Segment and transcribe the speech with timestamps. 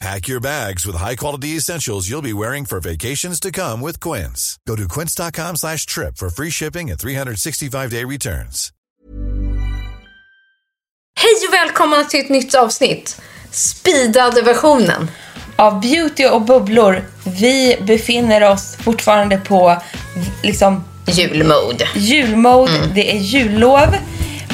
[0.00, 4.58] Pack your bags with high-quality essentials you'll be wearing for vacations to come with Quince.
[4.64, 8.72] Go to quince.com slash trip for free shipping and 365-day returns.
[11.20, 13.20] Hej och välkomna till ett nytt avsnitt.
[13.50, 15.10] Speedade versionen.
[15.56, 17.04] av beauty och bubblor.
[17.24, 19.82] Vi befinner oss fortfarande på
[20.42, 21.88] liksom Julmode.
[21.94, 22.72] julmode.
[22.72, 22.94] Mm.
[22.94, 23.96] Det är jullov.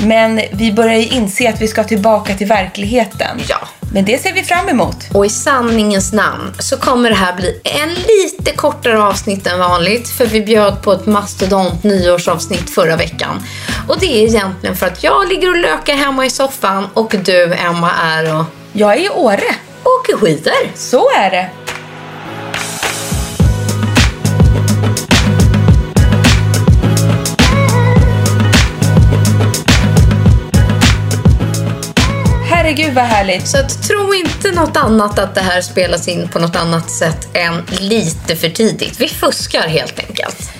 [0.04, 3.40] Men vi börjar ju inse att vi ska tillbaka till verkligheten.
[3.48, 3.68] Ja.
[3.94, 4.96] Men det ser vi fram emot.
[5.12, 10.08] Och i sanningens namn så kommer det här bli en lite kortare avsnitt än vanligt
[10.08, 13.42] för vi bjöd på ett mastodont nyårsavsnitt förra veckan.
[13.88, 17.54] Och det är egentligen för att jag ligger och lökar hemma i soffan och du
[17.54, 19.54] Emma är och Jag är i Åre.
[19.84, 20.70] åker skidor.
[20.74, 21.63] Så är det.
[32.64, 33.48] Herregud vad härligt.
[33.48, 37.28] Så att, tro inte något annat att det här spelas in på något annat sätt
[37.34, 39.00] än lite för tidigt.
[39.00, 40.50] Vi fuskar helt enkelt.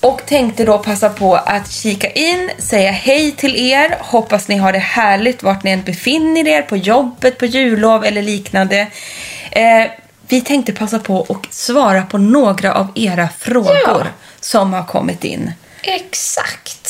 [0.00, 3.96] Och tänkte då passa på att kika in, säga hej till er.
[4.00, 8.22] Hoppas ni har det härligt vart ni än befinner er, på jobbet, på jullov eller
[8.22, 8.86] liknande.
[9.50, 9.90] Eh,
[10.28, 14.06] vi tänkte passa på att svara på några av era frågor Ja.
[14.40, 15.52] som har kommit in.
[15.82, 16.85] Exakt.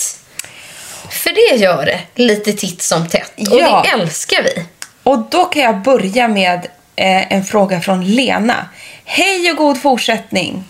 [1.27, 3.33] För det gör det lite titt som tätt.
[3.51, 3.83] Och Ja.
[3.85, 4.65] det älskar vi.
[5.03, 6.67] Och då kan jag börja med
[6.97, 8.69] eh, en fråga från Lena.
[9.05, 10.65] Hej och god fortsättning.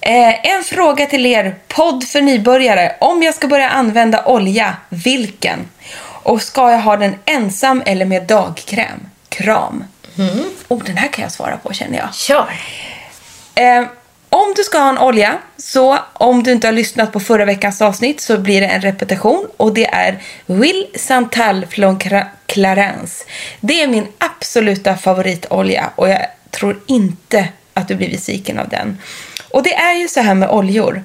[0.00, 2.96] Eh, en fråga till er, podd för nybörjare.
[3.00, 5.58] Om jag ska börja använda olja, vilken?
[6.02, 9.08] Och ska jag ha den ensam eller med dagkräm?
[9.28, 9.84] Kram.
[10.68, 12.14] Oh, den här kan jag svara på känner jag.
[12.14, 12.52] Kör.
[13.54, 13.84] Eh,
[14.34, 17.82] om du ska ha en olja, så om du inte har lyssnat på förra veckans
[17.82, 21.98] avsnitt så blir det en repetition och det är Will Santal från
[22.46, 23.24] Clarence.
[23.60, 28.98] Det är min absoluta favoritolja och jag tror inte att du blir besviken av den.
[29.50, 31.02] Och det är ju så här med oljor.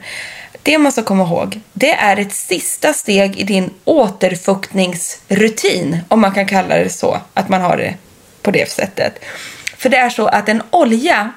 [0.64, 6.34] Det man ska komma ihåg, det är ett sista steg i din återfuktningsrutin, om man
[6.34, 7.96] kan kalla det så, att man har det
[8.42, 9.20] på det sättet.
[9.78, 11.32] För det är så att en olja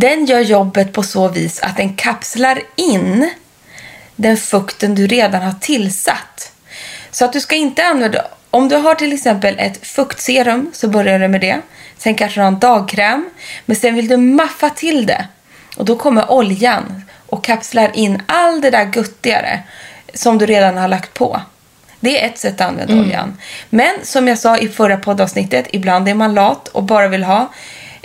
[0.00, 3.30] den gör jobbet på så vis att den kapslar in
[4.16, 6.52] den fukten du redan har tillsatt.
[7.10, 8.24] Så att du ska inte använda...
[8.50, 11.60] Om du har till exempel ett fuktserum så börjar du med det.
[11.98, 13.30] Sen kanske du har en dagkräm.
[13.66, 15.26] Men sen vill du maffa till det.
[15.76, 19.62] Och då kommer oljan och kapslar in all det där guttigare
[20.14, 21.40] som du redan har lagt på.
[22.00, 23.38] Det är ett sätt att använda oljan.
[23.70, 27.52] Men som jag sa i förra poddavsnittet, ibland är man lat och bara vill ha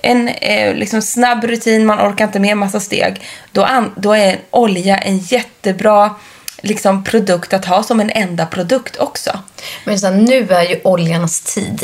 [0.01, 3.21] en eh, liksom snabb rutin, man orkar inte med en massa steg.
[3.51, 6.15] Då, an- då är olja en jättebra
[6.61, 9.39] liksom, produkt att ha som en enda produkt också.
[9.83, 11.83] Men så här, nu är ju oljans tid.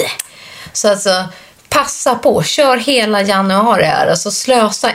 [0.74, 1.25] Så alltså,
[1.69, 2.44] passa på.
[2.44, 4.07] Kör hela januari här.
[4.07, 4.91] Alltså, slösa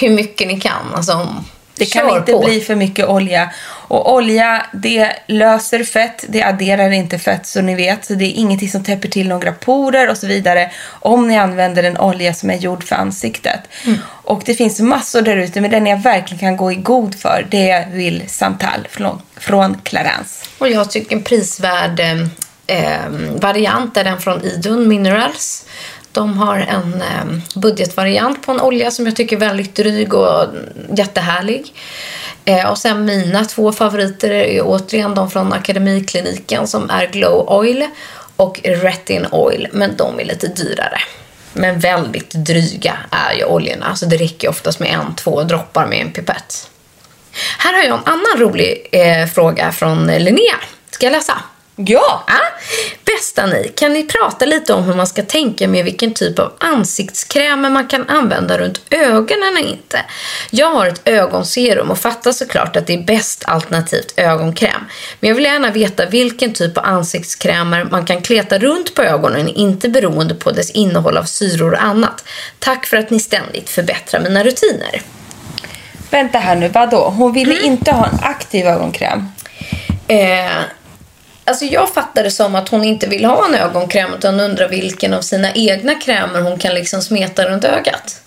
[0.00, 0.94] hur mycket ni kan.
[0.94, 1.34] Alltså,
[1.74, 2.44] det kan kör inte på.
[2.44, 3.50] bli för mycket olja.
[3.64, 8.04] Och olja, det löser fett, det adderar inte fett så ni vet.
[8.04, 10.70] Så det är ingenting som täpper till några porer och så vidare.
[10.88, 13.60] Om ni använder en olja som är gjord för ansiktet.
[13.86, 13.98] Mm.
[14.06, 17.46] Och det finns massor där ute, men den jag verkligen kan gå i god för,
[17.50, 20.46] det är Will Santal från, från Clarence.
[20.58, 22.22] Och jag tycker en prisvärd eh,
[22.66, 23.10] eh,
[23.40, 25.66] variant är den från Idun Minerals.
[26.12, 30.46] De har en eh, budgetvariant på en olja som jag tycker är väldigt dryg och
[30.96, 31.74] jättehärlig.
[32.44, 37.88] Eh, och sen mina två favoriter är återigen de från Akademikliniken som är Glow Oil
[38.36, 40.98] och Retin Oil, men de är lite dyrare.
[41.52, 46.00] Men väldigt dryga är ju oljorna, så det räcker oftast med en, två droppar med
[46.00, 46.70] en pipett.
[47.58, 50.56] Här har jag en annan rolig eh, fråga från Linnea.
[50.90, 51.42] Ska jag läsa?
[51.76, 52.24] Ja!
[52.26, 52.34] Ja.
[53.04, 56.52] Bästa ni, kan ni prata lite om hur man ska tänka med vilken typ av
[56.58, 60.04] ansiktskrämer man kan använda runt ögonen och inte?
[60.50, 64.80] Jag har ett ögonserum och fattar såklart att det är bäst alternativt ögonkräm.
[65.20, 69.48] Men jag vill gärna veta vilken typ av ansiktskrämer man kan kleta runt på ögonen,
[69.48, 72.24] inte beroende på dess innehåll av syror och annat.
[72.58, 75.02] Tack för att ni ständigt förbättrar mina rutiner.
[76.10, 77.08] Vänta här nu, vadå?
[77.16, 77.64] Hon ville Mm.
[77.72, 79.28] inte ha en aktiv ögonkräm.
[80.08, 80.46] Eh,
[81.44, 85.14] alltså jag fattar det som att hon inte vill ha en ögonkräm utan undrar vilken
[85.14, 88.20] av sina egna krämer hon kan liksom smeta runt ögat.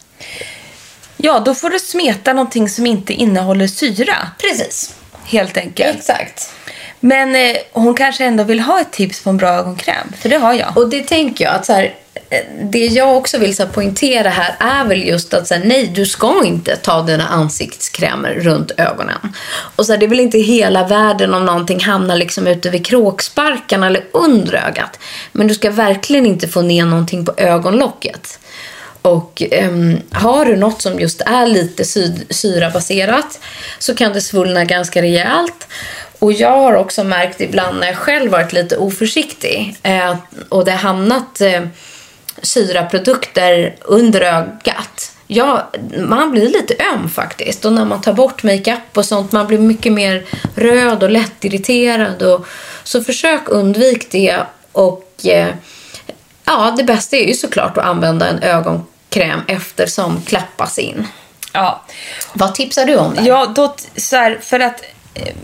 [1.17, 4.15] Ja, då får du smeta någonting som inte innehåller syra.
[4.39, 4.95] Precis.
[5.25, 5.97] Helt enkelt.
[5.97, 6.53] Exakt.
[6.99, 10.13] Men eh, hon kanske ändå vill ha ett tips på en bra ögonkräm.
[10.19, 10.77] För det har jag.
[10.77, 11.95] Och det tänker jag att så här,
[12.71, 15.91] det jag också vill så här, poängtera här är väl just att så här, nej,
[15.95, 19.33] du ska inte ta dina ansiktskrämer runt ögonen.
[19.75, 22.85] Och så här, det är väl inte hela världen om någonting hamnar liksom ute vid
[22.85, 24.99] kråksparkarna eller under ögat.
[25.31, 28.39] Men du ska verkligen inte få ner någonting på ögonlocket.
[29.01, 33.39] Och um, har du något som just är lite sy- syrabaserat
[33.79, 35.67] så kan det svullna ganska rejält.
[36.19, 40.15] Och jag har också märkt ibland när jag själv varit lite oförsiktig eh,
[40.49, 41.61] och det har hamnat eh,
[42.41, 45.11] syraprodukter under ögat.
[45.27, 47.65] Ja, man blir lite öm faktiskt.
[47.65, 52.23] Och när man tar bort makeup och sånt, man blir mycket mer röd och lättirriterad.
[52.23, 52.45] Och,
[52.83, 54.39] så försök undvik det.
[54.71, 55.47] Och eh,
[56.45, 61.07] ja, det bästa är ju såklart att använda en ögonkräm eftersom klappas in.
[61.53, 61.81] Ja.
[62.33, 63.27] Vad tipsar du om där?
[63.27, 64.81] Ja, då, så här, för att
[65.13, 65.35] eh,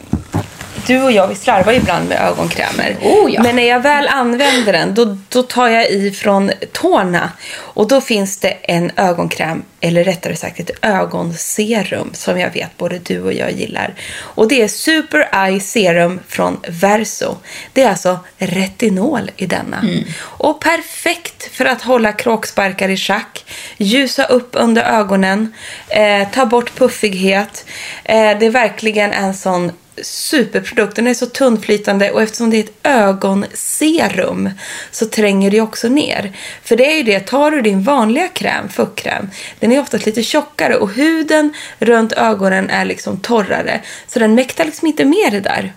[0.88, 2.98] du och jag, vi slarvar ju ibland med ögonkrämer.
[3.02, 3.44] Oh, ja.
[3.44, 7.32] Men när jag väl använder den, då, då tar jag i från tårna.
[7.54, 13.00] Och då finns det en ögonkräm, eller rättare sagt ett ögonserum som jag vet både
[13.00, 13.94] du och jag gillar.
[14.18, 17.36] Och det är Super Eye Serum från Verso.
[17.74, 19.80] Det är alltså retinol i denna.
[19.80, 20.04] Mm.
[20.22, 23.46] Och perfekt för att hålla kråksparkar i schack,
[23.78, 25.54] ljusa upp under ögonen,
[25.90, 27.66] eh, ta bort puffighet.
[28.04, 29.72] Eh, det är verkligen en sån
[30.02, 30.96] superprodukt.
[30.96, 34.50] Den är så tunnflytande och eftersom det är ett ögonserum
[34.92, 36.38] så tränger det också ner.
[36.64, 39.30] För det är ju det, tar du din vanliga kräm, fuktkräm,
[39.60, 43.82] den är oftast lite tjockare och huden runt ögonen är liksom torrare.
[44.08, 45.74] Så den mäktar liksom inte med det där.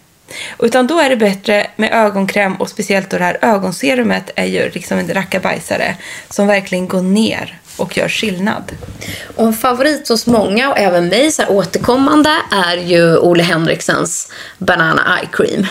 [0.58, 4.70] Utan då är det bättre med ögonkräm och speciellt då det här ögonserumet är ju
[4.70, 5.96] liksom en rackabajsare
[6.30, 8.72] som verkligen går ner och gör skillnad.
[9.36, 14.32] Och en favorit hos många och även mig så här återkommande är ju Ole Henriksens
[14.58, 15.66] Banana Eye Cream.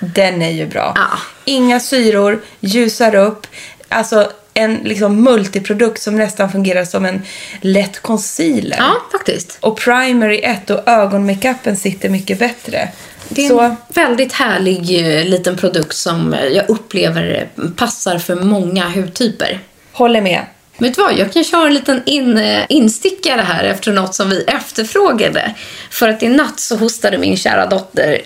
[0.00, 0.92] Den är ju bra.
[0.96, 1.18] Ja.
[1.44, 3.46] Inga syror, ljusar upp.
[3.88, 7.22] Alltså en liksom multiprodukt som nästan fungerar som en
[7.60, 8.76] lätt concealer.
[8.78, 9.58] Ja, faktiskt.
[9.60, 12.88] Och primer i ett och ögonmakeupen sitter mycket bättre.
[13.28, 14.78] Det är Så en väldigt härlig
[15.18, 19.60] eh, liten produkt som jag upplever passar för många hudtyper.
[19.92, 20.44] håller med.
[20.78, 24.30] Vet du vad, jag kan köra en liten in, eh, instickare här efter något som
[24.30, 25.54] vi efterfrågade.
[25.90, 28.20] För att i natt så hostade min kära dotter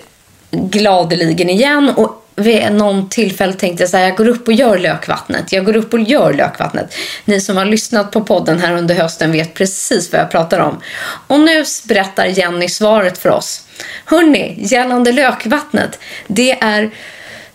[0.51, 4.79] gladeligen igen och vid någon tillfälle tänkte jag så här, jag går upp och gör
[4.79, 5.53] lökvattnet.
[5.53, 6.95] Jag går upp och gör lökvattnet.
[7.25, 10.81] Ni som har lyssnat på podden här under hösten vet precis vad jag pratar om.
[11.27, 13.63] Och nu berättar Jenny svaret för oss.
[14.05, 15.99] Hörni, gällande lökvattnet.
[16.27, 16.91] Det är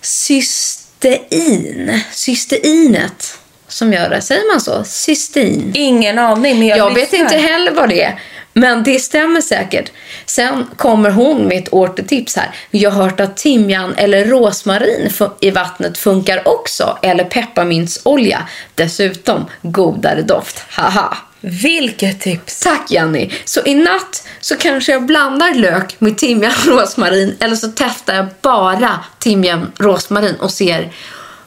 [0.01, 2.01] cystein.
[2.11, 3.37] Cysteinet
[3.73, 4.21] som gör det.
[4.21, 4.83] Säger man så?
[4.83, 5.71] Cystein.
[5.75, 8.19] Ingen aning, men jag, Jag vet inte heller vad det är.
[8.53, 9.91] Men det stämmer säkert.
[10.25, 12.55] Sen kommer hon med ett återtips här.
[12.71, 16.97] Jag har hört att timjan eller rosmarin i vattnet funkar också.
[17.01, 18.47] Eller pepparmintsolja.
[18.75, 20.65] Dessutom godare doft.
[20.69, 21.17] Haha.
[21.45, 22.59] Vilket tips!
[22.59, 23.29] Tack Jenny.
[23.45, 27.35] Så i natt så kanske jag blandar lök med timjan rosmarin.
[27.39, 30.91] Eller så testar jag bara timjan rosmarin och ser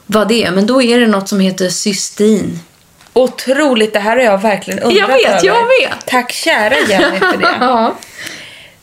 [0.07, 0.51] vad det är.
[0.51, 2.59] Men då är det något som heter cystein.
[3.13, 5.45] Otroligt, det här har jag verkligen undrat Jag vet, över.
[5.47, 6.05] jag vet.
[6.05, 7.47] Tack kära Jenny för det.
[7.59, 7.95] Ja.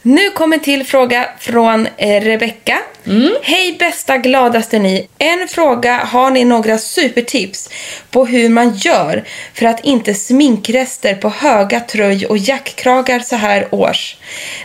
[0.07, 2.78] Nu kommer till fråga från eh, Rebecka.
[3.07, 3.33] Mm.
[3.43, 5.09] Hej bästa gladaste ni.
[5.19, 7.71] En fråga, har ni några supertips
[8.11, 13.75] på hur man gör för att inte sminkrester på höga tröj och jackkragar så här
[13.75, 14.16] års?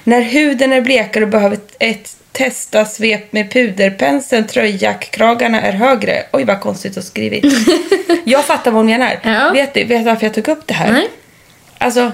[0.04, 6.24] När huden är blekare och behöver ett testa svep med puderpenseln, tröjjackkragarna är högre.
[6.32, 7.46] Oj vad konstigt att skrivit.
[8.24, 9.20] jag fattar vad hon menar.
[9.24, 9.50] Ja.
[9.54, 10.92] Vet du vet varför jag tog upp det här?
[10.92, 11.08] Nej.
[11.78, 12.12] Alltså,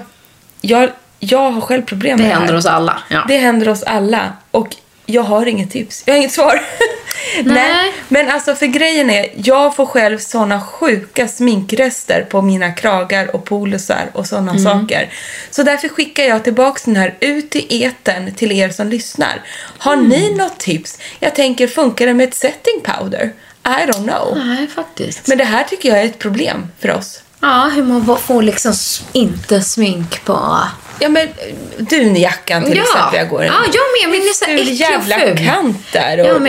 [0.60, 2.58] jag jag har själv problem Det med det händer här.
[2.58, 3.02] oss alla.
[3.10, 3.24] Ja.
[3.28, 4.32] Det händer oss alla.
[4.50, 6.02] Och jag har inget tips.
[6.06, 6.60] Jag har inget svar.
[7.44, 7.92] Nej.
[8.08, 13.44] Men alltså för grejen är, jag får själv såna sjuka sminkrester på mina kragar och
[13.44, 14.64] polusar och såna Mm.
[14.64, 15.08] saker.
[15.50, 19.42] Så därför skickar jag tillbaks den här ut i eten till er som lyssnar.
[19.78, 20.08] Har Mm.
[20.08, 20.98] ni något tips?
[21.20, 23.32] Jag tänker, funkar det med ett setting powder?
[23.64, 24.38] I don't know.
[24.46, 25.26] Nej, faktiskt.
[25.26, 27.22] Men det här tycker jag är ett problem för oss.
[27.40, 28.72] Ja, hur man får liksom
[29.12, 30.58] inte smink på...
[30.98, 31.28] Ja men
[31.78, 33.46] dunjackan till exempel jag går i.
[33.46, 34.20] Ja, jag med.
[34.20, 35.38] Min är så jävla ful.
[35.46, 36.42] kant där och.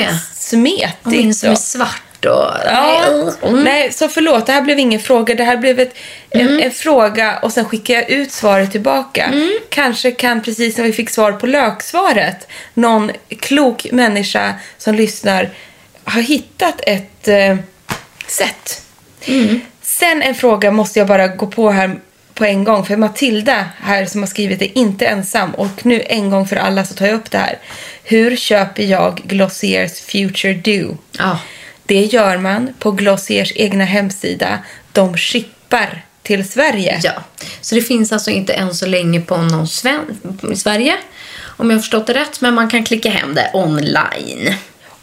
[0.49, 1.05] Smetigt.
[1.05, 2.51] Min som är svart och...
[2.65, 3.63] Ja, Nej, mm.
[3.63, 4.45] nej, så förlåt.
[4.45, 5.35] Det här blev ingen fråga.
[5.35, 5.93] Det här blev ett,
[6.31, 6.47] Mm.
[6.47, 9.23] en, en fråga och sen skickar jag ut svaret tillbaka.
[9.23, 9.51] Mm.
[9.69, 15.49] Kanske kan, precis när vi fick svar på löksvaret, någon klok människa som lyssnar
[16.05, 17.57] ha hittat ett eh,
[18.27, 18.81] sätt.
[19.25, 19.61] Mm.
[19.81, 21.95] Sen en fråga måste jag bara gå på här
[22.37, 22.85] på en gång.
[22.85, 25.51] För Matilda här som har skrivit är inte ensam.
[25.55, 27.59] Och nu en gång för alla så tar jag upp det här.
[28.03, 30.97] Hur köper jag Glossiers Future Dew?
[31.17, 31.39] Ja.
[31.85, 34.59] Det gör man på Glossiers egna hemsida.
[34.91, 36.99] De shippar till Sverige.
[37.03, 37.23] Ja,
[37.61, 40.19] så det finns alltså inte än så länge på någon sven-
[40.51, 40.95] i Sverige.
[41.43, 44.53] Om jag har förstått det rätt, men man kan klicka hem det online.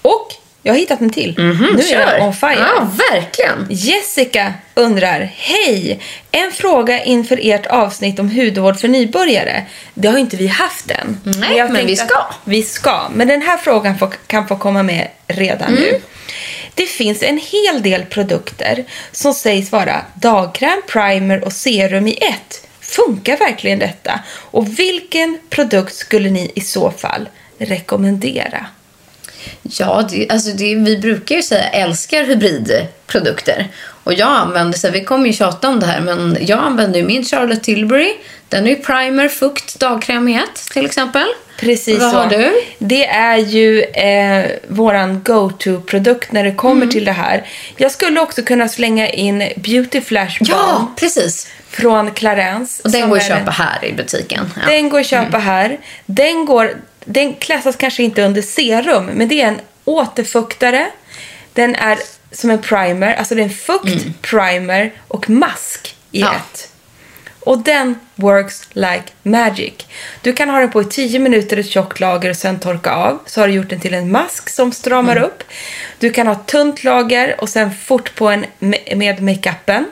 [0.02, 0.28] Och
[0.66, 1.34] jag har hittat en till.
[1.38, 2.00] nu är Mhm, Kör.
[2.18, 2.56] jag on fire.
[2.58, 3.66] Ja, verkligen.
[3.70, 6.00] Jessica undrar, hej!
[6.32, 9.64] En fråga inför ert avsnitt om hudvård för nybörjare.
[9.94, 11.20] Det har inte vi haft än.
[11.24, 12.24] Nej, jag men tänkte vi ska.
[12.44, 15.80] Vi ska, men den här frågan får, kan få komma med redan Mm.
[15.82, 16.00] nu.
[16.74, 22.66] Det finns en hel del produkter som sägs vara dagkräm, primer och serum i ett.
[22.80, 24.20] Funkar verkligen detta?
[24.50, 27.28] Och vilken produkt skulle ni i så fall
[27.58, 28.66] rekommendera?
[29.70, 33.68] Ja, det, alltså det, vi brukar ju säga älskar hybridprodukter.
[34.04, 36.98] Och jag använder, så här, vi kommer ju tjata om det här, men jag använder
[37.00, 38.12] ju min Charlotte Tilbury.
[38.48, 41.26] Den är ju primer, fukt, dagkräm i ett till exempel.
[41.60, 42.16] Precis Vad så.
[42.18, 42.52] har du?
[42.78, 46.90] Det är ju eh, våran go-to-produkt när det kommer Mm.
[46.90, 47.46] till det här.
[47.76, 51.48] Jag skulle också kunna slänga in Beauty Flash Balm Ja, precis.
[51.70, 52.82] från Clarence.
[52.84, 54.52] Och den går att köpa här i butiken.
[54.56, 54.72] Ja.
[54.72, 55.78] Den går att köpa här.
[56.06, 56.70] Den, går,
[57.04, 60.86] den klassas kanske inte under serum, men det är en återfuktare.
[61.52, 61.98] Den är
[62.32, 66.34] som en primer, alltså det är en fukt, primer och mask i Ja.
[66.34, 66.70] ett.
[67.40, 69.72] Och den works like magic.
[70.22, 73.18] Du kan ha den på i 10 minuter ett tjockt lager och sen torka av.
[73.26, 75.44] Så har du gjort den till en mask som stramar upp.
[75.98, 79.86] Du kan ha tunt lager och sen fort på en me- med makeupen.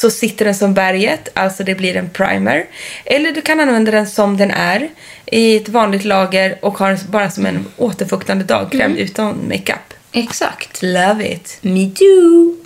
[0.00, 2.64] Så sitter den som berget, alltså det blir en primer.
[3.04, 4.88] Eller du kan använda den som den är
[5.26, 9.94] i ett vanligt lager och ha den bara som en återfuktande dagkräm utan makeup.
[10.12, 10.82] Exakt.
[10.82, 11.58] Love it!
[11.60, 12.56] Me too.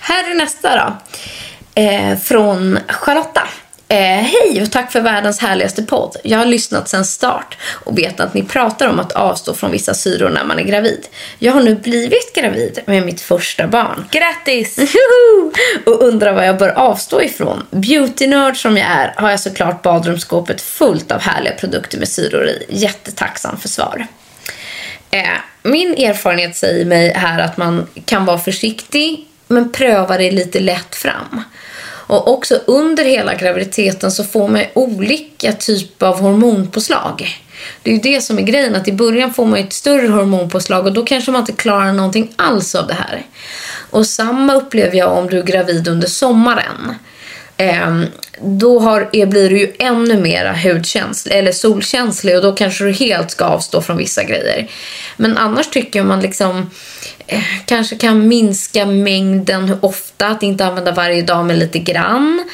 [0.00, 0.96] Här är nästa då.
[1.82, 3.48] Eh, från Charlotta.
[3.92, 6.16] Eh, Hej och tack för världens härligaste podd.
[6.24, 9.94] Jag har lyssnat sedan start och vet att ni pratar om att avstå från vissa
[9.94, 11.06] syror när man är gravid.
[11.38, 14.04] Jag har nu blivit gravid med mitt första barn.
[14.10, 14.78] Grattis!
[15.86, 17.66] Och undrar vad jag bör avstå ifrån.
[17.70, 22.66] Beautynörd som jag är har jag såklart badrumsskåpet fullt av härliga produkter med syror i.
[22.68, 24.06] Jättetacksam för svar.
[25.10, 25.28] Eh,
[25.62, 30.94] min erfarenhet säger mig här att man kan vara försiktig men pröva det lite lätt
[30.94, 31.42] fram.
[32.06, 37.42] Och också under hela graviditeten så får man olika typer av hormonpåslag.
[37.82, 40.86] Det är ju det som är grejen, att i början får man ett större hormonpåslag
[40.86, 43.22] och då kanske man inte klarar någonting alls av det här.
[43.90, 46.94] Och samma upplever jag om du är gravid under sommaren.
[47.56, 48.06] Ehm,
[48.40, 52.92] då har, är, blir du ju ännu mer hudkänslig eller solkänslig och då kanske du
[52.92, 54.70] helt ska avstå från vissa grejer.
[55.16, 56.70] Men annars tycker man liksom
[57.64, 62.44] kanske kan minska mängden hur ofta, att inte använda varje dag men lite grann.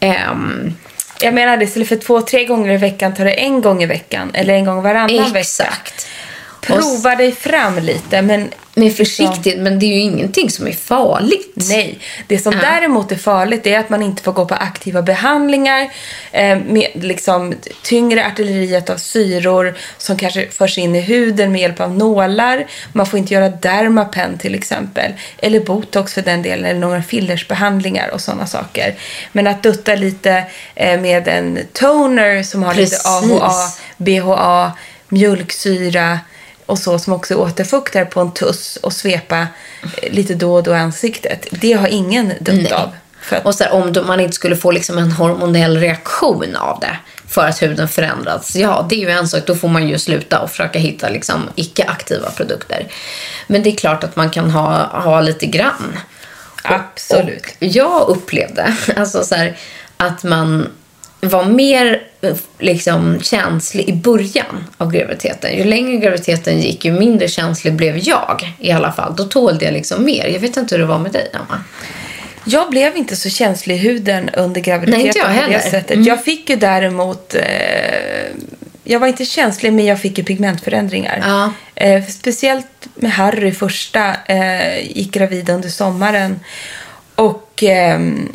[0.00, 0.74] Ehm,
[1.20, 4.30] Jag menar, istället för två, tre gånger i veckan tar det en gång i veckan
[4.34, 5.74] eller en gång varannan vecka.
[6.66, 11.52] Prova dig fram lite, men Med försiktighet, men det är ju ingenting som är farligt.
[11.54, 12.58] Nej, det som Ja.
[12.60, 15.88] däremot är farligt är att man inte får gå på aktiva behandlingar
[16.32, 21.80] eh, med liksom tyngre artilleriet av syror som kanske förs in i huden med hjälp
[21.80, 22.66] av nålar.
[22.92, 28.08] Man får inte göra Dermapen till exempel, eller botox för den delen, eller några fillersbehandlingar
[28.08, 28.94] och sådana saker.
[29.32, 30.44] Men att dutta lite
[30.74, 32.98] eh, med en toner som har Precis.
[32.98, 33.52] lite AHA,
[33.96, 34.72] BHA,
[35.08, 36.18] mjölksyra
[36.66, 40.74] och så som också återfuktar på en tuss och svepa eh, lite då och då
[40.74, 41.46] ansiktet.
[41.50, 42.72] Det har ingen Nej.
[42.72, 42.90] av.
[43.30, 46.96] Att, Och så här, om man inte skulle få liksom en hormonell reaktion av det
[47.28, 48.56] för att huden förändrats.
[48.56, 49.42] Ja, det är ju en sak.
[49.46, 52.86] Då får man ju sluta och försöka hitta liksom icke-aktiva produkter.
[53.46, 55.98] Men det är klart att man kan ha, ha lite grann.
[56.62, 57.44] absolut.
[57.46, 59.58] Och jag upplevde alltså så här,
[59.96, 60.68] att man
[61.20, 65.56] var mer eh, liksom, känslig i början av graviditeten.
[65.56, 69.16] Ju längre graviditeten gick, ju mindre känslig blev jag i alla fall.
[69.16, 70.26] Då tålde jag liksom mer.
[70.26, 71.64] Jag vet inte hur det var med dig, Emma.
[72.44, 75.58] Jag blev inte så känslig i huden under graviditeten Nej, inte jag på det heller.
[75.58, 75.90] sättet.
[75.90, 76.04] Mm.
[76.04, 77.34] Jag fick ju däremot...
[77.34, 77.42] Eh,
[78.84, 81.22] jag var inte känslig, men jag fick ju pigmentförändringar.
[81.26, 81.52] Ja.
[81.74, 84.14] Eh, speciellt med Harry första.
[84.26, 86.40] Eh, gick gravid under sommaren.
[87.14, 87.62] Och...
[87.62, 88.28] ehm,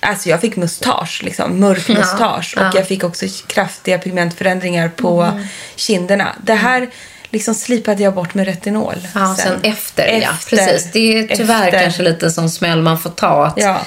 [0.00, 2.54] Alltså jag fick mustasch, liksom, mörk Ja, mustasch.
[2.56, 2.70] Och ja.
[2.74, 5.46] jag fick också kraftiga pigmentförändringar på Mm.
[5.76, 6.36] kinderna.
[6.44, 6.90] Det här
[7.30, 9.08] liksom slipade jag bort med retinol.
[9.14, 10.30] Ja, sen, efter, ja.
[10.32, 10.56] Efter.
[10.56, 10.92] Precis.
[10.92, 11.80] Det är tyvärr Efter.
[11.82, 13.46] kanske lite som smäll man får ta.
[13.46, 13.80] Att, Ja.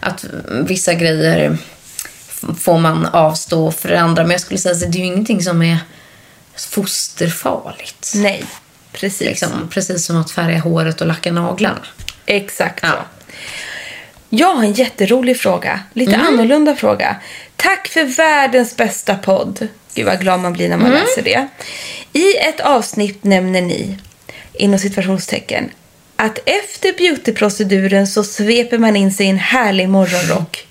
[0.00, 0.24] att
[0.66, 1.58] vissa grejer
[2.60, 4.22] får man avstå för andra.
[4.22, 5.78] Men jag skulle säga att det är ju ingenting som är
[6.86, 8.12] fosterfarligt.
[8.14, 8.44] Nej,
[8.92, 9.20] precis.
[9.20, 11.86] Liksom, precis som att färga håret och lacka naglarna.
[12.26, 12.80] Exakt.
[12.82, 12.94] Ja.
[14.30, 15.80] Jag har en jätterolig fråga.
[15.92, 16.26] Lite Mm.
[16.26, 17.16] annorlunda fråga.
[17.56, 19.68] Tack för världens bästa podd.
[19.94, 20.98] Gud vad glad man blir när man Mm.
[21.02, 21.48] läser det.
[22.12, 23.98] I ett avsnitt nämner ni,
[24.52, 25.70] inom situationstecken,
[26.16, 30.66] att efter beautyproceduren så sveper man in sig i en härlig morgonrock.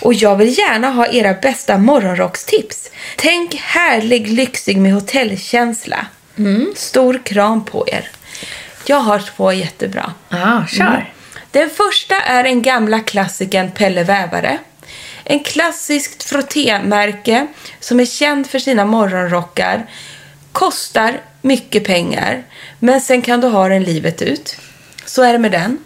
[0.00, 2.90] Och jag vill gärna ha era bästa morgonrockstips.
[3.16, 6.06] Tänk härlig, lyxig med hotellkänsla.
[6.38, 6.72] Mm.
[6.76, 8.08] Stor kram på er.
[8.86, 10.12] Jag har två jättebra.
[10.28, 11.12] Ja, kör.
[11.54, 14.58] Den första är den gamla klassikern Pelle Vävare.
[15.24, 17.46] En klassiskt frottémärke
[17.80, 19.86] som är känd för sina morgonrockar.
[20.52, 22.42] Kostar mycket pengar,
[22.78, 24.56] men sen kan du ha den livet ut.
[25.06, 25.78] Så är det med den.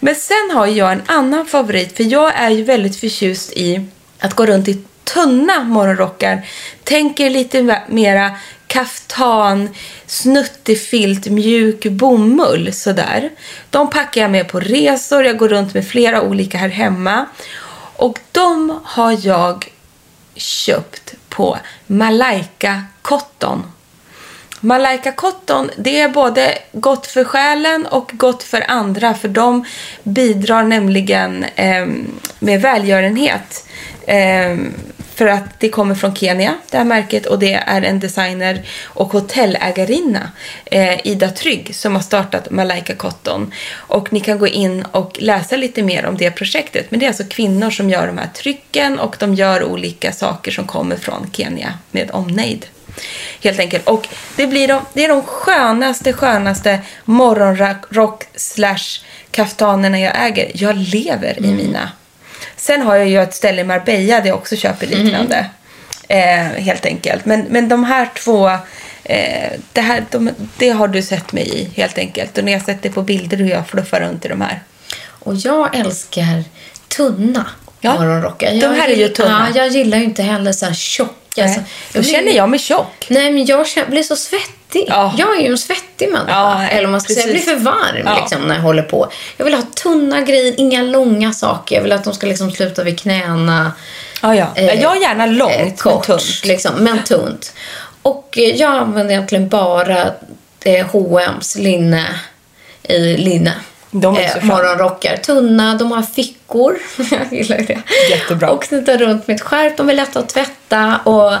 [0.00, 3.86] Men sen har jag en annan favorit, för jag är ju väldigt förtjust i
[4.18, 6.46] att gå runt i tunna morgonrockar.
[6.84, 8.30] Tänker lite mera
[8.76, 9.68] kaftan,
[10.06, 13.30] snuttig filt, mjuk bomull sådär.
[13.70, 17.26] De packar jag med på resor, jag går runt med flera olika här hemma.
[17.96, 19.72] Och de har jag
[20.34, 23.62] köpt på Malaika Cotton.
[24.60, 29.64] Malaika Cotton, det är både gott för själen och gott för andra för de
[30.02, 31.86] bidrar nämligen eh,
[32.38, 33.68] med välgörenhet.
[34.06, 34.56] Eh,
[35.16, 39.12] för att det kommer från Kenya, det här märket, och det är en designer och
[39.12, 40.30] hotellägarinna,
[40.64, 43.52] eh, Ida Trygg, som har startat Malaika Cotton.
[43.74, 46.90] Och ni kan gå in och läsa lite mer om det projektet.
[46.90, 50.50] Men det är alltså kvinnor som gör de här trycken och de gör olika saker
[50.50, 52.66] som kommer från Kenya med omnejd.
[53.42, 53.88] Helt enkelt.
[53.88, 60.50] Och det, blir de, det är de skönaste, skönaste morgonrock slash kaftanerna jag äger.
[60.54, 61.90] Jag lever i mina.
[62.56, 65.46] Sen har jag ju ett ställe i Marbella där jag också köper liknande.
[66.08, 67.24] Eh, helt enkelt.
[67.24, 68.48] Men, men de här två,
[69.04, 72.38] eh, det, här, de, det har du sett mig i helt enkelt.
[72.38, 74.60] Och när jag sett det på bilder hur jag fluffar runt i de här.
[75.08, 76.44] Och jag älskar
[76.88, 77.46] tunna
[77.80, 78.50] Ja, morgonrockar.
[78.50, 79.48] de Jag här är ju tunna.
[79.54, 81.12] Ja, jag gillar ju inte heller så här tjocka.
[81.44, 81.60] Alltså,
[81.92, 83.06] Då blir- känner jag mig tjock.
[83.10, 84.84] Nej, men jag blir så svettig.
[84.88, 85.14] Ja.
[85.18, 86.30] Jag är ju en svettig människa.
[86.30, 88.14] Ja, Eller man ska säga, jag blir för varm Ja.
[88.20, 89.10] liksom, när jag håller på.
[89.36, 91.76] Jag vill ha tunna grejer, inga långa saker.
[91.76, 93.72] Jag vill att de ska liksom sluta vid knäna.
[94.22, 94.46] Ja, ja.
[94.54, 96.44] Eh, jag är gärna långt, eh, men kort, tunt.
[96.44, 97.52] Liksom, men tunt.
[98.02, 99.98] Och eh, jag använder egentligen bara
[100.64, 102.04] eh, H&M's linne
[102.82, 103.52] i linne.
[104.00, 104.44] De sköna.
[104.44, 105.16] morgonrockar.
[105.16, 106.78] Tunna, de har fickor.
[107.10, 107.82] jag gillar det.
[108.10, 108.50] Jättebra.
[108.50, 109.76] Och knyta runt med ett skärp.
[109.76, 110.96] De är lätta att tvätta.
[111.04, 111.32] Och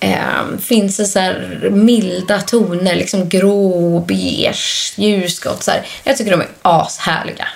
[0.00, 2.94] eh, finns det så här milda toner.
[2.94, 5.62] Liksom grå, beige, ljusgrått.
[5.62, 5.86] Så här.
[6.04, 7.48] Jag tycker de är ashärliga.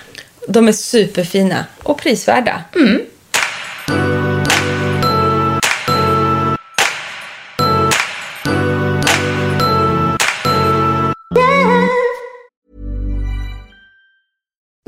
[0.47, 2.63] De är superfina och prisvärda.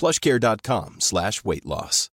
[0.00, 2.10] plushcare.com slash weight loss.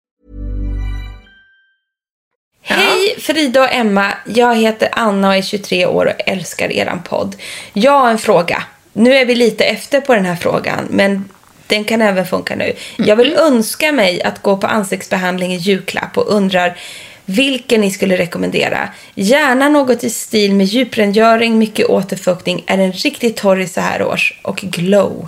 [2.61, 7.35] Hej Frida och Emma, jag heter Anna och är 23 år och älskar eran podd.
[7.73, 8.63] Jag har en fråga.
[8.93, 11.29] Nu är vi lite efter på den här frågan, men
[11.67, 12.73] den kan även funka nu.
[12.97, 16.77] Jag vill önska mig att gå på ansiktsbehandling i julklapp och undrar
[17.25, 18.89] vilken ni skulle rekommendera.
[19.15, 24.03] Gärna något i stil med djuprengöring, mycket återfuktning, är den riktigt torr i så här
[24.03, 25.27] års och glow.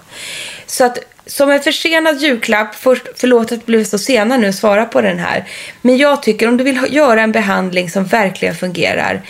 [0.66, 4.56] Så att som en försenad julklapp, först, förlåt att det blev så sena nu att
[4.56, 5.48] svara på den här.
[5.82, 9.22] Men jag tycker om du vill göra en behandling som verkligen fungerar,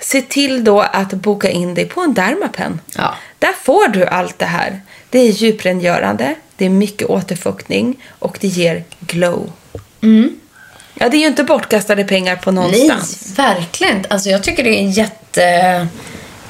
[0.00, 2.80] se till då att boka in dig på en Dermapen.
[2.96, 3.14] Ja.
[3.38, 4.80] Där får du allt det här.
[5.10, 9.52] Det är djuprengörande, det är mycket återfuktning och det ger glow.
[10.94, 13.34] Ja, det är ju inte bortkastade pengar på någonstans.
[13.38, 14.04] Nej, verkligen.
[14.10, 15.88] Alltså, jag tycker det är en jätte...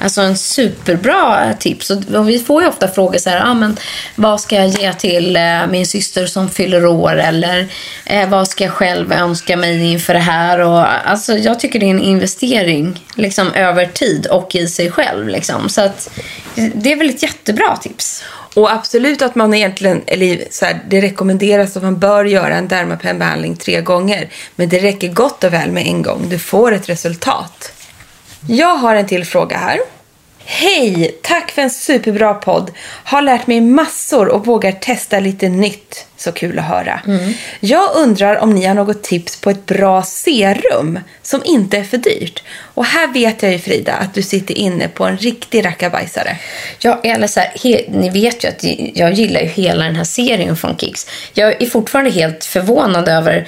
[0.01, 1.89] Alltså en superbra tips.
[1.89, 3.77] Och vi får ju ofta frågor så här, ah, men
[4.15, 7.19] vad ska jag ge till eh, min syster som fyller år?
[7.19, 7.67] Eller
[8.05, 10.59] eh, vad ska jag själv önska mig inför det här?
[10.59, 15.27] Och, alltså, jag tycker det är en investering liksom, över tid och i sig själv.
[15.27, 15.69] Liksom.
[15.69, 16.09] Så att,
[16.55, 18.23] det är väl ett jättebra tips.
[18.53, 22.67] Och absolut att man egentligen, eller så här, det rekommenderas att man bör göra en
[22.67, 24.29] Dermapen-behandling tre gånger.
[24.55, 26.29] Men det räcker gott och väl med en gång.
[26.29, 27.73] Du får ett resultat.
[28.47, 29.79] Jag har en till fråga här.
[30.45, 31.19] Hej!
[31.23, 32.71] Tack för en superbra podd.
[33.03, 36.05] Har lärt mig massor och vågar testa lite nytt.
[36.17, 37.01] Så kul att höra.
[37.59, 41.97] Jag undrar om ni har något tips på ett bra serum som inte är för
[41.97, 42.43] dyrt.
[42.73, 46.37] Och här vet jag ju Frida att du sitter inne på en riktig rackabajsare.
[46.79, 48.63] Ja, eller så här, he, ni vet ju att
[48.97, 51.07] jag gillar ju hela den här serien från Kicks.
[51.33, 53.47] Jag är fortfarande helt förvånad över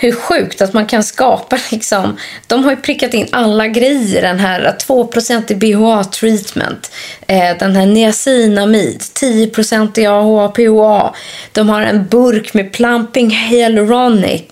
[0.00, 2.18] hur sjukt att man kan skapa liksom.
[2.46, 4.22] De har ju prickat in alla grejer.
[4.22, 6.90] Den här 2% i BHA-treatment.
[7.30, 9.00] Eh, den här niacinamid.
[9.00, 11.14] 10% i AHA-PHA.
[11.52, 14.42] De har en burk med plumping hyaluronic.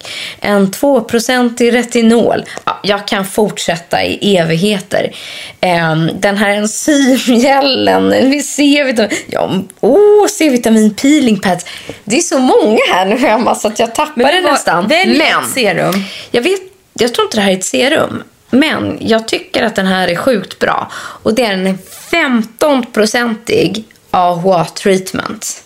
[0.40, 2.44] En 2% i retinol.
[2.64, 5.12] Ja, jag kan fortsätta i evigheter.
[5.60, 8.08] Eh, den här enzymgällen.
[8.08, 9.10] Med C-vitamin.
[9.26, 11.66] Ja, oh, C-vitamin peeling pads.
[12.04, 14.88] Det är så många här nu hemma så att jag tappar det nästan.
[14.88, 15.94] Välj Men- ett serum.
[16.30, 16.60] jag, vet,
[16.94, 18.22] jag tror inte det här är ett serum.
[18.50, 20.90] Men jag tycker att den här är sjukt bra.
[21.22, 21.78] Och det är en
[22.10, 25.62] 15-procentig AHA-treatment.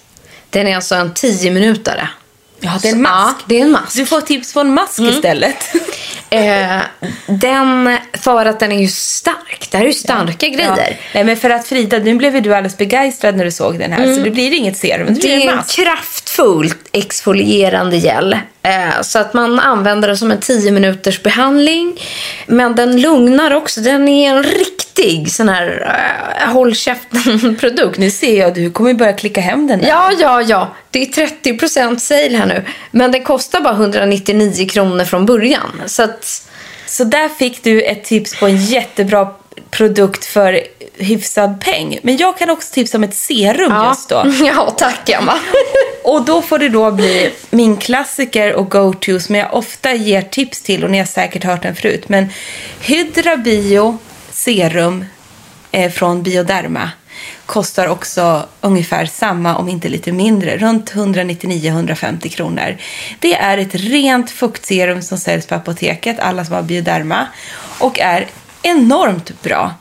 [0.50, 2.08] Den är alltså en 10-minutare.
[2.60, 3.36] Ja, det är en mask.
[3.38, 3.96] Ja, det är en mask.
[3.96, 5.56] Du får tips på en mask istället.
[6.32, 6.80] Eh,
[7.26, 9.68] den, för att den är ju stark.
[9.70, 10.52] Det här är ju starka Ja.
[10.52, 11.00] grejer.
[11.14, 13.92] Nej, men för att Frida, nu blev ju du alldeles begeistrad när du såg den
[13.92, 14.14] här.
[14.14, 15.64] Så det blir inget serum, det Det blir är en en
[16.30, 16.40] mask.
[16.40, 18.32] kraftfull exfolierande gel.
[18.62, 22.00] Eh, så att man använder det som en 10 minuters behandling.
[22.46, 23.80] Men den lugnar också.
[23.80, 25.96] Den är en riktig sån här
[26.42, 27.98] eh, håll käften-produkt.
[27.98, 29.88] Nu ser jag att du kommer börja klicka hem den där.
[29.88, 30.74] Ja, ja, ja.
[30.90, 32.64] Det är 30% sale här nu.
[32.90, 35.82] Men den kostar bara 199 kronor från början.
[35.86, 36.48] Så att,
[36.86, 39.28] Så där fick du ett tips på en jättebra
[39.70, 40.60] produkt för
[40.96, 41.98] hyfsad peng.
[42.02, 43.88] Men jag kan också tipsa om ett serum ja.
[43.88, 44.24] just då.
[44.46, 45.34] Ja, tack Emma.
[46.04, 50.62] Och då får det då bli min klassiker och go-to som jag ofta ger tips
[50.62, 52.08] till och ni har säkert hört den förut.
[52.08, 52.28] Men
[52.80, 53.98] Hydra Bio
[54.30, 55.04] serum
[55.72, 56.90] eh, från Bioderma
[57.46, 62.76] kostar också ungefär samma, om inte lite mindre, runt 199-150 kronor.
[63.18, 67.26] Det är ett rent fuktserum som säljs på apoteket, alla som har Bioderma,
[67.78, 68.26] och är
[68.62, 69.74] enormt bra.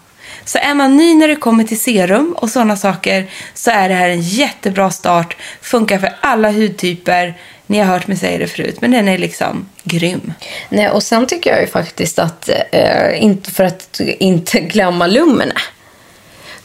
[0.49, 3.95] Så är man ny när det kommer till serum och sådana saker så är det
[3.95, 5.38] här en jättebra start.
[5.62, 7.38] Funkar för alla hudtyper.
[7.67, 10.33] Ni har hört mig säga det förut, men den är liksom grym.
[10.69, 15.55] Nej, och sen tycker jag ju faktiskt att, eh, inte för att inte glömma Lumene.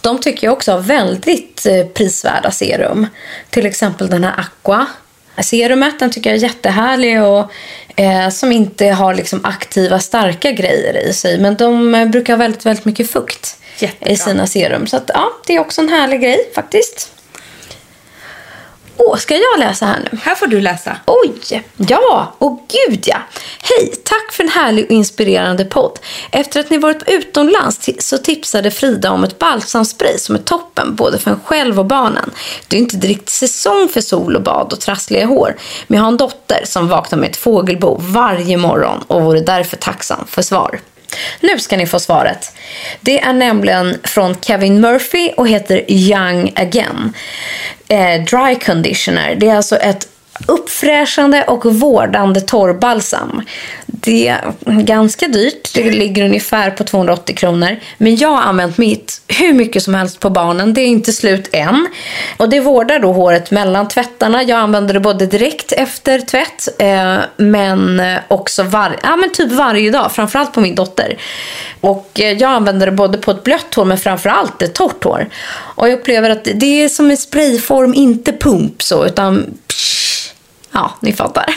[0.00, 3.06] De tycker jag också har väldigt eh, prisvärda serum.
[3.50, 4.86] Till exempel den här Aqua.
[5.42, 7.50] Serumet den tycker jag är jättehärlig och
[7.96, 11.38] eh, som inte har liksom aktiva starka grejer i sig.
[11.38, 14.12] Men de eh, brukar ha väldigt, väldigt mycket fukt Jättebra.
[14.12, 14.86] i sina serum.
[14.86, 17.12] Så att, ja, det är också en härlig grej faktiskt.
[18.96, 20.18] Åh, ska jag läsa här nu?
[20.22, 20.96] Här får du läsa.
[21.06, 21.62] Oj!
[21.76, 23.16] Ja, och gud ja.
[23.62, 25.98] Hej, tack för en härlig och inspirerande podd.
[26.30, 31.18] Efter att ni varit utomlands så tipsade Frida om ett balsamspray som är toppen både
[31.18, 32.30] för en själv och barnen.
[32.68, 35.56] Det är inte direkt säsong för sol och bad och trassliga hår.
[35.86, 39.76] Men jag har en dotter som vaknar med ett fågelbo varje morgon och vore därför
[39.76, 40.80] tacksam för svar.
[41.40, 42.52] Nu ska ni få svaret.
[43.00, 47.12] Det är nämligen från Kevin Murphy och heter Young Again.
[47.88, 49.34] Eh, dry Conditioner.
[49.34, 50.08] Det är alltså ett
[50.46, 53.42] uppfräschande och vårdande torrbalsam.
[53.86, 55.74] Det är ganska dyrt.
[55.74, 57.76] Det ligger ungefär på 280 kronor.
[57.98, 60.74] Men jag har använt mitt hur mycket som helst på barnen.
[60.74, 61.88] Det är inte slut än.
[62.36, 64.42] Och det vårdar då håret mellan tvättarna.
[64.42, 69.90] Jag använder det både direkt efter tvätt eh, men också var ja, men typ varje
[69.90, 70.12] dag.
[70.12, 71.16] Framförallt på min dotter.
[71.80, 75.28] Och eh, jag använder det både på ett blött hår men framförallt ett torrt hår.
[75.54, 80.03] Och jag upplever att det är som en sprayform, inte pump så utan psh,
[80.74, 81.54] Ja, ni fattar.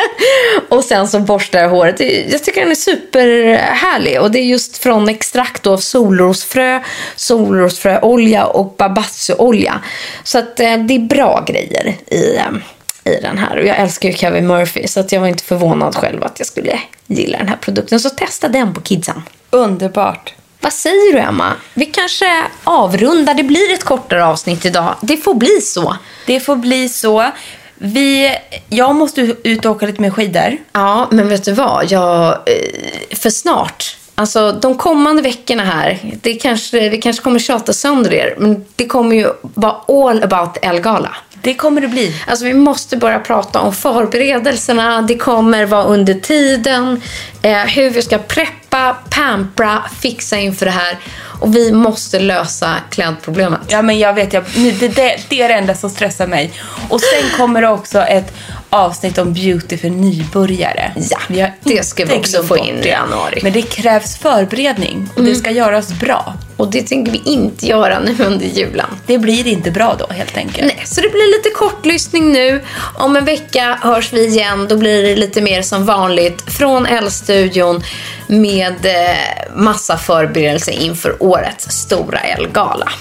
[0.68, 2.00] och sen så borstar jag håret.
[2.30, 4.20] Jag tycker den är superhärlig.
[4.20, 6.80] Och det är just från extrakt av solrosfrö,
[7.16, 9.80] solrosfröolja och babassuolja.
[10.24, 13.56] Så att eh, det är bra grejer i, eh, i den här.
[13.58, 16.46] Och jag älskar ju Kevin Murphy så att jag var inte förvånad själv att jag
[16.46, 18.00] skulle gilla den här produkten.
[18.00, 19.22] Så testa den på kidsen.
[19.50, 20.34] Underbart.
[20.60, 21.52] Vad säger du Emma?
[21.74, 23.34] Vi kanske avrundar.
[23.34, 24.94] Det blir ett kortare avsnitt idag.
[25.00, 25.96] Det får bli så.
[26.26, 27.30] Det får bli så.
[27.78, 28.34] Vi,
[28.68, 30.56] jag måste ut och åka lite med skidor.
[30.72, 31.90] Ja, men vet du vad?
[31.90, 33.96] Jag, eh, för snart.
[34.14, 38.86] Alltså de kommande veckorna här, det kanske, vi kanske kommer tjata sönder er, men det
[38.86, 41.16] kommer ju vara all about Elgala.
[41.42, 42.14] Det kommer det bli.
[42.26, 47.02] Alltså vi måste börja prata om förberedelserna, det kommer vara under tiden,
[47.42, 48.67] eh, hur vi ska preppa,
[49.10, 50.98] pampra, fixa inför det här.
[51.40, 53.60] Och vi måste lösa klädproblemet.
[53.68, 54.32] Ja, men jag vet.
[54.32, 56.52] Jag, det, det, det är det enda som stressar mig.
[56.88, 58.34] Och sen kommer det också ett
[58.70, 60.92] avsnitt om beauty för nybörjare.
[61.28, 63.40] Ja, det ska vi också få in i januari.
[63.42, 65.32] Men det krävs förberedning och mm.
[65.32, 66.34] det ska göras bra.
[66.58, 68.86] Och det tänker vi inte göra nu under julen.
[69.06, 70.74] Det blir inte bra då helt enkelt.
[70.76, 72.64] Nej, så det blir lite kortlyssning nu.
[72.94, 74.66] Om en vecka hörs vi igen.
[74.68, 77.82] Då blir det lite mer som vanligt från L-studion
[78.26, 82.92] med eh, massa förberedelser inför årets stora Elgala.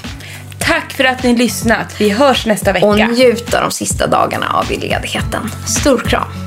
[0.59, 1.95] Tack för att ni lyssnat.
[1.97, 2.85] Vi hörs nästa vecka.
[2.85, 5.51] Och njut av de sista dagarna av ledigheten.
[5.65, 6.46] Stor kram.